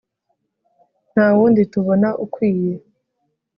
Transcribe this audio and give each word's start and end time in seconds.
ntawundi 1.11 1.61
tubona 1.73 2.07
ukwiye 2.25 2.73